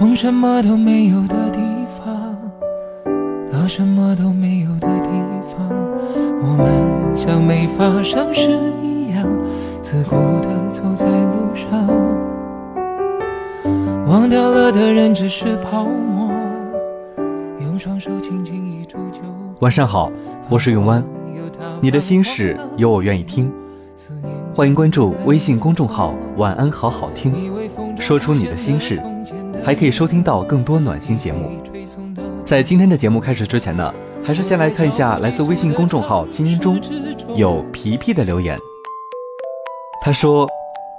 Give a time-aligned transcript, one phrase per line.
[0.00, 1.60] 从什么都没有的地
[1.98, 2.34] 方
[3.52, 5.10] 到什么都没有的地
[5.52, 5.68] 方，
[6.40, 8.48] 我们像没发生事
[8.82, 9.28] 一样，
[9.82, 11.86] 自顾地走在路上。
[14.06, 16.32] 忘掉了的人只是泡沫，
[17.60, 19.20] 用双手轻轻一触就。
[19.58, 20.10] 晚上好，
[20.48, 21.04] 我是永湾，
[21.82, 23.52] 你的心事有我愿意听，
[24.54, 27.34] 欢迎关注微信公众号“晚安好好听”，
[28.00, 28.98] 说出你的心事。
[29.64, 31.50] 还可以收听到更多暖心节目。
[32.44, 36.80] 在今天的节目开始之前呢，还是先来看一下来自微信公众号“青青中”
[37.36, 38.58] 有皮皮的留言。
[40.02, 40.48] 他说：“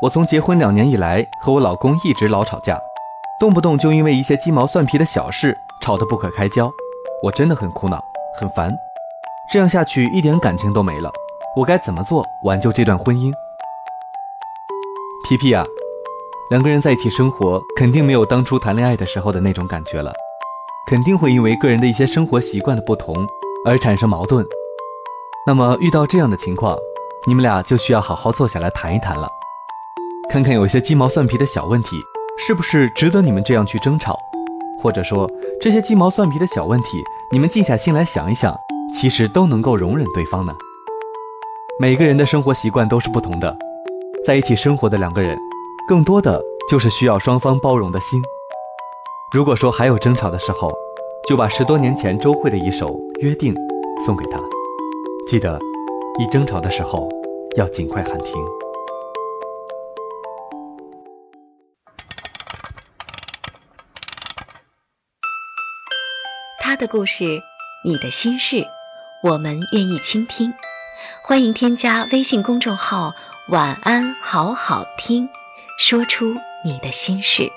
[0.00, 2.78] 我从结婚两年以来，和我老公一直老吵架，
[3.40, 6.70] 动不动就因为一些鸡毛蒜皮的小事吵得不可开交，
[7.22, 8.02] 我真的很苦恼，
[8.40, 8.74] 很烦。
[9.52, 11.10] 这样下去一点感情都没了，
[11.56, 13.32] 我该怎么做挽救这段婚姻？”
[15.28, 15.66] 皮皮啊。
[16.50, 20.12] 两个人在一起生活，肯定没有当初谈恋爱的时候的那种感觉了，
[20.86, 23.14] 肯定会因为个人的一些生活习惯的不同
[23.64, 24.44] 而产生矛盾。
[25.46, 26.76] 那么遇到这样的情况，
[27.26, 29.26] 你们俩就需要好好坐下来谈一谈了，
[30.28, 31.96] 看看有些鸡毛蒜皮的小问题
[32.36, 34.18] 是不是值得你们这样去争吵，
[34.82, 35.26] 或者说
[35.58, 38.54] 这些鸡毛蒜皮的小问题，你们静下心来想一想，
[38.92, 40.54] 其实都能够容忍对方呢。
[41.80, 43.56] 每个人的生活习惯都是不同的，
[44.26, 45.38] 在一起生活的两个人。
[45.86, 48.22] 更多的就是需要双方包容的心。
[49.30, 50.72] 如果说还有争吵的时候，
[51.28, 52.88] 就把十多年前周慧的一首
[53.20, 53.54] 《约定》
[54.04, 54.40] 送给他，
[55.26, 55.58] 记得
[56.18, 57.06] 一争吵的时候
[57.56, 58.34] 要尽快喊停。
[66.60, 67.42] 他的故事，
[67.84, 68.64] 你的心事，
[69.22, 70.54] 我们愿意倾听。
[71.22, 73.12] 欢迎添加微信公众号
[73.48, 75.28] “晚安好好听”。
[75.76, 77.50] 说出你的心事。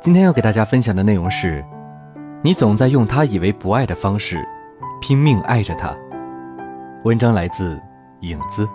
[0.00, 1.64] 今天要给大家分享的内容是：
[2.40, 4.46] 你总在用他以为不爱的方式
[5.02, 5.92] 拼命爱着他。
[7.02, 7.80] 文章来自
[8.20, 8.66] 影子。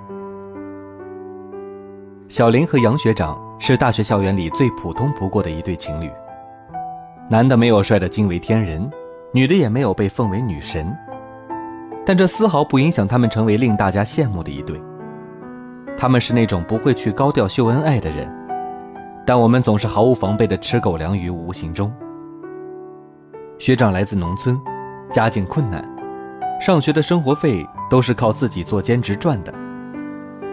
[2.27, 6.11] 小林和杨学长是大学校园里最普通不过的一对情侣。
[7.29, 8.91] 男的没有帅的惊为天人，
[9.31, 10.93] 女的也没有被奉为女神。
[12.05, 14.81] 但这丝毫不影响他们成为令大家羡慕的一对。
[15.97, 18.29] 他们是那种不会去高调秀恩爱的人，
[19.25, 21.93] 但我们总是毫无防备的吃狗粮于无形中。
[23.59, 24.59] 学长来自农村，
[25.11, 25.87] 家境困难，
[26.59, 29.53] 上学的生活费都是靠自己做兼职赚的。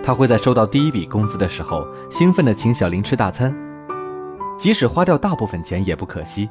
[0.05, 3.55] 他会在收到第一笔工资的时候，兴奋地请小林吃大餐，
[4.57, 6.49] 即使花掉大部分钱也不可惜。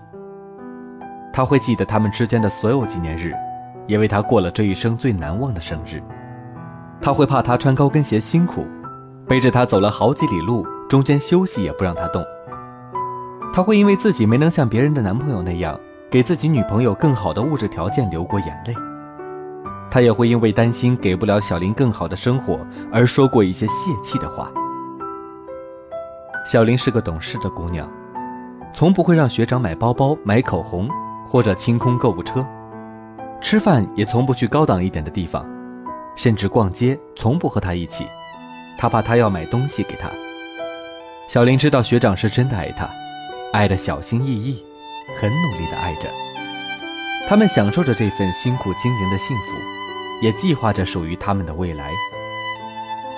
[1.32, 3.34] 他会记得他们之间的所有纪念日。
[3.90, 6.02] 也为他过了这一生最难忘的生日。
[7.02, 8.68] 他会怕他穿高跟鞋辛苦，
[9.28, 12.24] 背着他走了好几里路，中间休息也不让他动。
[13.52, 15.78] 他会因为自己没能像别人的男朋友那样
[16.10, 18.74] 给自己女朋友更好的物质条件流过眼泪。
[19.90, 22.60] 他也会因为担心给不了小林更好的生活
[22.92, 24.52] 而说过一些泄气的话。
[26.46, 27.90] 小林是个懂事的姑娘，
[28.72, 30.88] 从不会让学长买包包、买口红
[31.26, 32.46] 或者清空购物车。
[33.42, 35.46] 吃饭也从不去高档一点的地方，
[36.16, 38.06] 甚至逛街从不和他一起，
[38.78, 40.10] 他怕他要买东西给他。
[41.30, 42.90] 小林知道学长是真的爱他，
[43.54, 44.64] 爱的小心翼翼，
[45.20, 46.10] 很努力的爱着。
[47.28, 49.46] 他们享受着这份辛苦经营的幸福，
[50.22, 51.92] 也计划着属于他们的未来。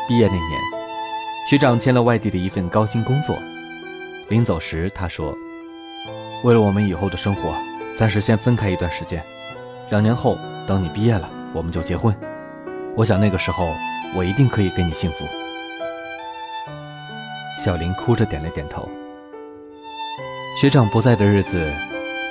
[0.08, 0.62] 毕业那年，
[1.50, 3.36] 学长签了外地的一份高薪工作，
[4.29, 5.35] 临走时他说
[6.44, 7.56] ：“为了我们以后的生活，
[7.97, 9.24] 暂时先分开一段时间。”
[9.91, 12.16] 两年后，等你毕业了，我们就结婚。
[12.96, 13.76] 我想那个时候，
[14.16, 15.26] 我一定可以给你幸福。
[17.61, 18.88] 小林哭着点了点头。
[20.59, 21.70] 学长不在的日子，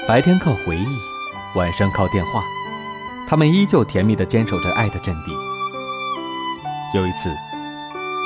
[0.09, 0.87] 白天靠回忆，
[1.55, 2.43] 晚上靠电话，
[3.29, 5.31] 他们依旧甜蜜地坚守着爱的阵地。
[6.95, 7.31] 有一次，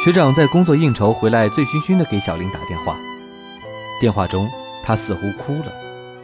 [0.04, 2.96] 学长在工作应酬回来，醉醺醺地给小林打电话。
[4.00, 4.48] 电话中，
[4.84, 5.72] 他似乎哭了，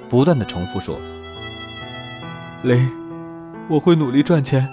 [0.09, 0.97] 不断地重复说
[2.63, 2.89] ：“林。”
[3.71, 4.69] 我会努力赚钱，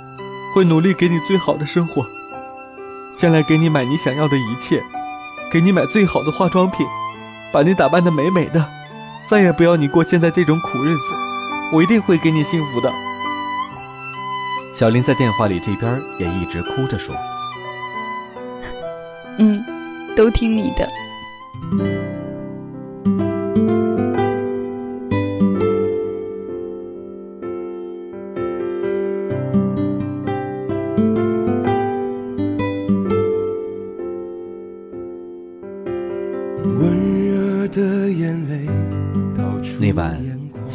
[0.56, 2.04] 会努力给你最好的生活，
[3.16, 4.82] 将来给你买你想要的一切，
[5.52, 6.84] 给你买最好的化妆品，
[7.54, 8.68] 把你打扮的美美的，
[9.30, 11.14] 再也不要你过现在这种苦日子。
[11.72, 12.92] 我一定会给你幸福的。
[14.74, 17.16] 小林在电话里这边也一直哭着说
[19.38, 19.64] ：“嗯，
[20.16, 21.97] 都听你的。”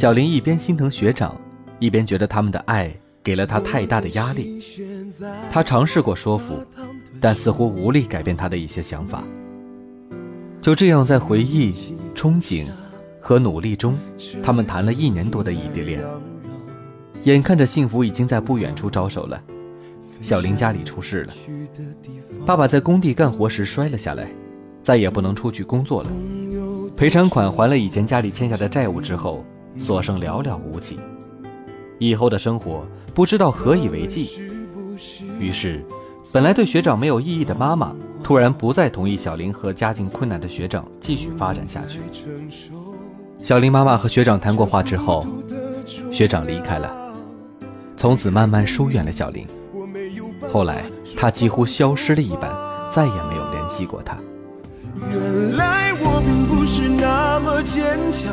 [0.02, 1.40] 小林一边心疼学长，
[1.78, 4.60] 一边觉得他们的爱给了他太大的压力。
[5.48, 6.60] 他尝试过说服，
[7.20, 9.22] 但似乎无力改变他的一些想法。
[10.60, 11.72] 就这样，在回忆、
[12.16, 12.66] 憧憬
[13.20, 13.96] 和努力中，
[14.42, 16.02] 他们谈了一年多的异地恋。
[17.22, 19.40] 眼看着幸福已经在不远处招手了，
[20.20, 21.32] 小林家里出事了，
[22.44, 24.28] 爸爸在工地干活时摔了下来，
[24.82, 26.10] 再也不能出去工作了。
[26.96, 29.44] 赔偿款还了以前家里欠下的债务之后，
[29.78, 30.98] 所剩寥寥无几，
[31.98, 34.40] 以后的生活不知道何以为继。
[35.38, 35.84] 于是，
[36.32, 42.00] 本来对学长没有异议的妈妈，突然不再同意小林和家境困难的学长继续发展下去。
[43.42, 45.26] 小林妈妈和学长谈过话之后，
[46.12, 46.94] 学长离开了，
[47.96, 49.46] 从此慢慢疏远了小林。
[50.48, 50.84] 后来，
[51.16, 52.50] 他几乎消失了一般，
[52.90, 54.16] 再也没有联系过他。
[55.10, 58.32] 原来我并不是那么坚强，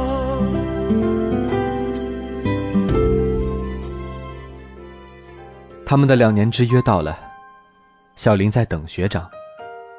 [5.91, 7.19] 他们的两年之约到了，
[8.15, 9.29] 小林在等学长，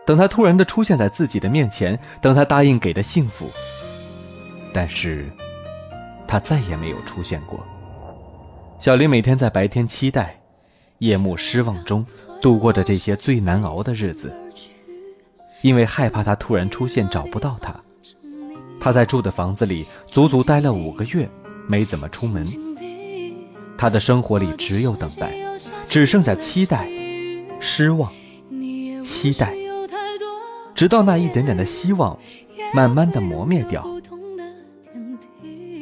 [0.07, 3.51] 等他突然的出现在自己的面前，等他答应给的幸福。
[4.73, 5.31] 但是，
[6.27, 7.63] 他再也没有出现过。
[8.79, 10.41] 小林每天在白天期待，
[10.97, 12.03] 夜幕失望中
[12.41, 14.33] 度过着这些最难熬的日子，
[15.61, 17.77] 因为害怕他突然出现找不到他。
[18.81, 21.29] 他在住的房子里足足待了五个月，
[21.67, 22.47] 没怎么出门。
[23.83, 25.35] 他的生活里只有等待。
[25.89, 26.89] 只剩下期待、
[27.59, 28.13] 失望、
[29.03, 29.53] 期待，
[30.73, 32.17] 直到那一点点的希望
[32.73, 33.85] 慢慢的磨灭掉，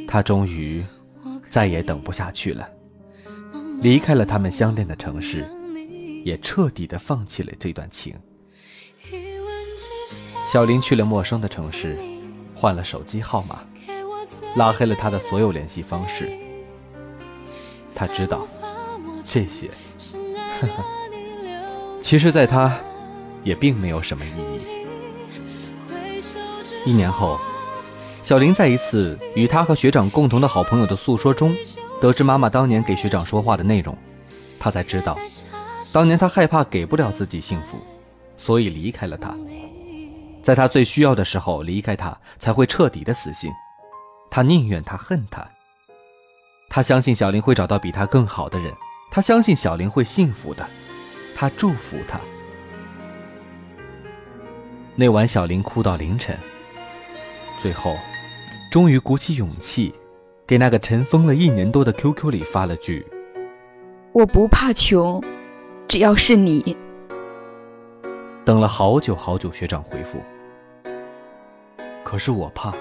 [0.09, 0.83] 他终于
[1.51, 2.67] 再也等不下去了，
[3.83, 5.47] 离开了他们相恋的城市，
[6.25, 8.15] 也彻底的放弃了这段情。
[10.51, 11.99] 小林去了陌生的城市，
[12.55, 13.61] 换了手机号码，
[14.57, 16.33] 拉黑了他的所有联系方式。
[17.95, 18.47] 他知道
[19.25, 19.71] 这些。
[20.61, 20.85] 呵呵，
[22.01, 22.79] 其实，在他，
[23.43, 24.61] 也并没有什么意义。
[26.85, 27.39] 一年后，
[28.23, 31.55] 小林在一次与他和学长共同的好朋友的诉说中，
[32.01, 33.97] 得知妈妈当年给学长说话的内容，
[34.59, 35.17] 他才知道，
[35.93, 37.79] 当年他害怕给不了自己幸福，
[38.37, 39.37] 所以离开了他。
[40.43, 43.51] 在他最需要的时候离开他，才会彻底的死心。
[44.31, 45.47] 他宁愿他恨他。
[46.71, 48.73] 他相信小林会找到比他更好的人。
[49.11, 50.65] 他相信小林会幸福的，
[51.35, 52.21] 他祝福他。
[54.95, 56.39] 那晚，小林哭到凌晨，
[57.59, 57.97] 最后，
[58.71, 59.93] 终于鼓起勇气，
[60.47, 63.05] 给那个尘封了一年多的 QQ 里发了句
[64.15, 65.21] ：“我不怕穷，
[65.89, 66.77] 只要是你。”
[68.47, 70.23] 等了好久好久，学长回复，
[72.05, 72.73] 可是我怕。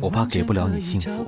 [0.00, 1.24] 我怕给不了你幸福。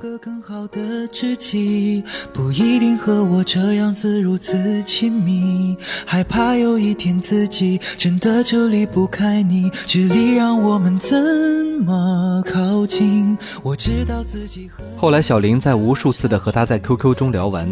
[2.33, 5.75] 不一定和我这样子如此亲密，
[6.05, 11.17] 害怕有一天自己真的就离不开你，距离让我们怎
[11.85, 13.37] 么靠近？
[13.63, 14.69] 我知道自己。
[14.97, 17.67] 后来小林在无数次的和他在 QQ 中聊完，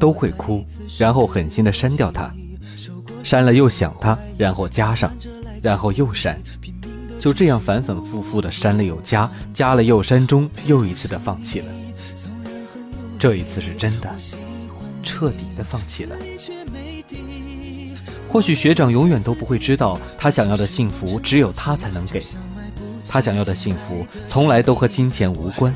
[0.00, 0.64] 都会哭，
[0.98, 2.32] 然后狠心的删掉他，
[3.22, 5.12] 删了又想他，然后加上，
[5.62, 6.40] 然后又删。
[7.22, 11.66] 就这样反反复复的删了又加，加了又删，中又一次的放弃了。
[13.16, 14.12] 这一次是真的，
[15.04, 16.16] 彻底的放弃了。
[18.28, 22.20] 或许学长永远都不会知道，他想要的幸福只有他才能给。
[23.06, 25.72] 他想要的幸福从来都和金钱无关，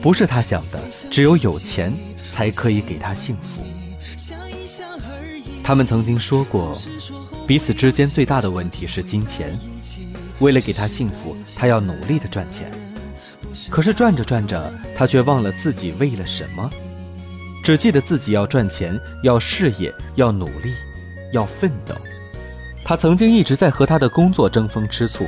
[0.00, 0.80] 不是他想的，
[1.10, 1.92] 只有有钱
[2.30, 3.64] 才可以给他幸福。
[5.64, 6.80] 他们曾经说过，
[7.44, 9.58] 彼此之间最大的问题是金钱。
[10.40, 12.70] 为了给他幸福，他要努力的赚钱。
[13.70, 16.68] 可是赚着赚着，他却忘了自己为了什么，
[17.62, 20.72] 只记得自己要赚钱，要事业，要努力，
[21.32, 21.94] 要奋斗。
[22.84, 25.26] 他曾经一直在和他的工作争风吃醋，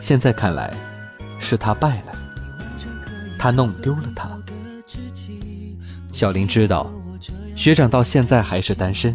[0.00, 0.72] 现在看来，
[1.40, 2.12] 是他败了，
[3.38, 4.30] 他弄丢了他。
[6.12, 6.88] 小林知道，
[7.56, 9.12] 学长到现在还是单身。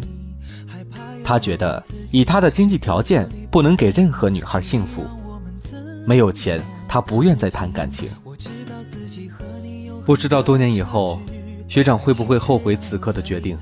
[1.30, 5.06] 他觉得以他的经济条件，不能给任何女孩幸福。
[6.04, 8.08] 没有钱，他不愿再谈感情。
[10.04, 11.20] 不知道多年以后，
[11.68, 13.56] 学长会不会后悔此刻的决定？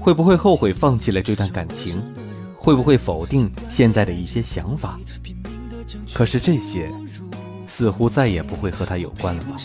[0.00, 2.02] 会不会后悔放弃了这段感情？
[2.56, 4.98] 会不会否定现在的一些想法？
[6.14, 6.90] 可是这些，
[7.68, 9.56] 似乎再也不会和他有关了吧。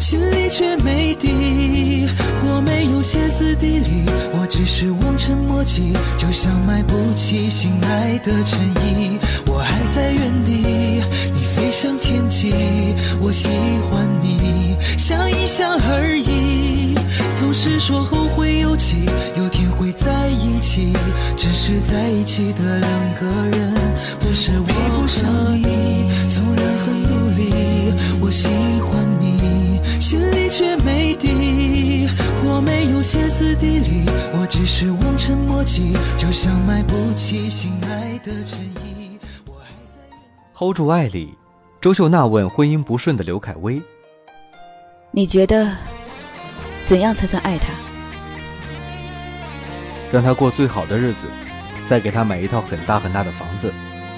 [0.00, 2.08] 心里却没底。
[2.46, 9.18] 我没有歇斯底里，我只是望尘莫及，就像买不起心爱的衬衣。
[9.46, 10.52] 我还在原地，
[11.32, 12.52] 你飞向天际，
[13.20, 13.48] 我喜
[13.90, 16.94] 欢你，想一想而已。
[17.38, 20.92] 总是说后会有期，有天会在一起，
[21.36, 23.26] 只是在一起的两个
[23.56, 23.74] 人
[24.20, 26.08] 不是我和你。
[26.28, 28.30] 纵然很努力，我
[33.04, 39.18] 歇斯底里，我只是望尘莫及，就像买不起心爱的衬衣。
[39.46, 40.00] 我还在。
[40.54, 41.36] hold 住爱里，
[41.82, 43.80] 周秀娜问婚姻不顺的刘恺威。
[45.10, 45.70] 你觉得
[46.88, 47.74] 怎样才算爱他？
[50.10, 51.26] 让他过最好的日子，
[51.86, 53.70] 再给他买一套很大很大的房子，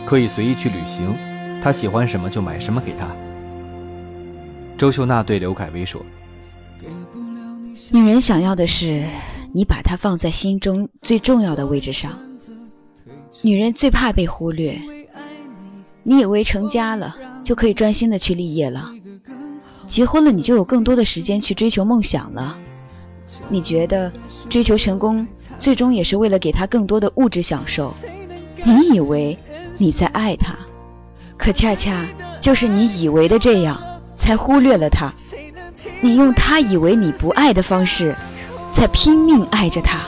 [0.06, 1.12] 可以随意去旅行，
[1.60, 3.08] 他喜欢什么就买什么给他。
[4.78, 6.00] 周秀娜对刘恺威说
[7.92, 9.04] 女人想要的是
[9.52, 12.12] 你把她放在心中最重要的位置上。
[13.42, 14.78] 女人最怕被忽略。
[16.02, 18.90] 你以为成家了就可以专心的去立业了，
[19.88, 22.56] 结婚了你就有更多的时间去追求梦想了。
[23.48, 24.12] 你觉得
[24.48, 25.26] 追求成功
[25.58, 27.92] 最终也是为了给他更多的物质享受？
[28.64, 29.36] 你以为
[29.78, 30.56] 你在爱他，
[31.36, 32.06] 可恰恰
[32.40, 33.80] 就是你以为的这样，
[34.16, 35.12] 才忽略了他。
[36.00, 38.14] 你用他以为你不爱的方式，
[38.74, 40.00] 在拼命爱着他。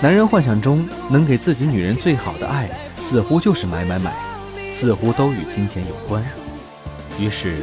[0.00, 2.68] 男人幻想中能给自己女人最好的爱，
[3.00, 4.12] 似乎就是买买买，
[4.72, 6.22] 似乎都与金钱有关。
[7.18, 7.56] 于是，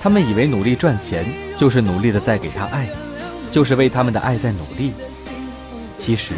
[0.00, 1.24] 他们以为努力赚钱
[1.56, 2.88] 就是努力的在给他爱，
[3.50, 4.94] 就是为他们的爱在努力。
[5.96, 6.34] 其实，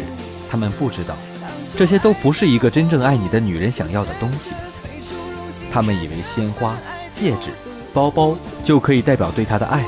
[0.49, 1.15] 他们不知道，
[1.77, 4.51] 这些都不是一个真正爱你的女人想要的东西。
[5.71, 6.77] 他们以为鲜花、
[7.13, 7.51] 戒指、
[7.95, 9.85] 包包就可以代表对他的爱，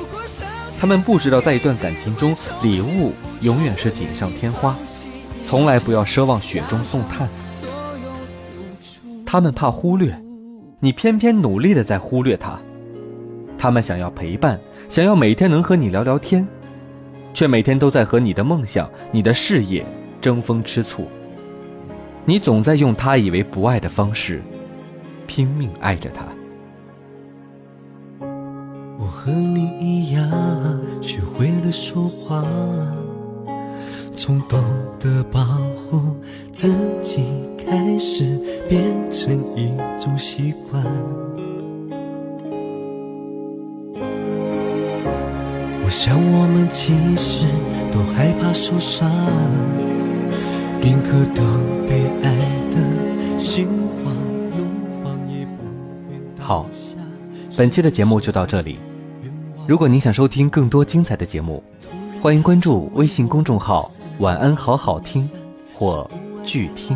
[0.79, 2.33] 他们不知道，在一段感情中，
[2.63, 3.11] 礼物
[3.41, 4.73] 永远是锦上添花，
[5.45, 7.27] 从来不要奢望雪中送炭。
[9.25, 10.17] 他们怕忽略，
[10.79, 12.57] 你偏偏努力的在忽略他。
[13.57, 16.47] 他们想要陪伴，想要每天能和你聊聊天，
[17.33, 19.85] 却每天都在和你的梦想、你的事业
[20.21, 21.05] 争风吃醋。
[22.23, 24.41] 你总在用他以为不爱的方式，
[25.25, 26.23] 拼命爱着他。
[29.27, 30.25] 和你一样，
[31.01, 32.45] 学会了说话，
[34.15, 34.57] 从懂
[35.01, 35.43] 得保
[35.75, 36.15] 护
[36.53, 37.25] 自己，
[37.57, 38.81] 开始变
[39.11, 40.81] 成一种习惯。
[45.83, 47.45] 我想我们其实
[47.91, 49.11] 都害怕受伤，
[50.81, 51.45] 宁可当
[51.85, 52.31] 被爱
[52.71, 53.67] 的心
[54.05, 54.09] 花
[54.55, 54.63] 怒
[55.03, 55.63] 放，也不
[56.09, 56.95] 愿好下
[57.57, 58.79] 本期的节目就到这里。
[59.67, 61.61] 如果您想收听更多精彩的节目，
[62.21, 65.29] 欢迎关注微信公众号“晚安好好听”
[65.75, 66.09] 或
[66.45, 66.95] “剧听”，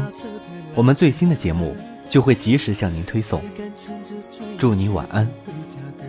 [0.73, 1.75] 我们最新的节目
[2.07, 3.41] 就会及时向您推送。
[4.57, 5.29] 祝你晚安，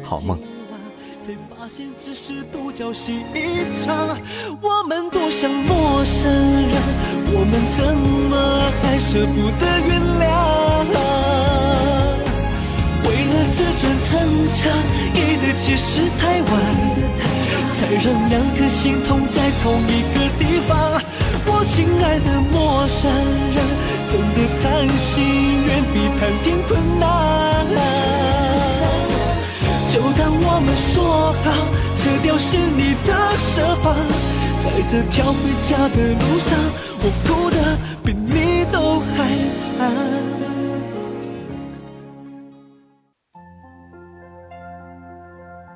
[0.05, 0.39] 好梦。
[1.21, 4.17] 才发现只是独角戏一场。
[4.61, 6.81] 我们多像陌生人，
[7.27, 7.97] 我们怎
[8.31, 11.32] 么还舍不得原谅？
[13.51, 14.11] 自尊逞
[14.55, 14.71] 强，
[15.15, 16.53] 给的解释太晚，
[17.75, 20.71] 才让两颗心痛在同一个地方。
[21.45, 23.11] 我亲爱的陌生
[23.55, 23.57] 人，
[24.09, 25.11] 真的谈心
[25.65, 26.71] 远比谈天困
[27.01, 27.03] 难。
[29.93, 31.47] 就当我们说好，
[31.99, 33.11] 撤掉是你的
[33.53, 33.95] 设防，
[34.63, 35.37] 在这条回
[35.69, 36.51] 家的路上，
[37.03, 37.57] 我哭的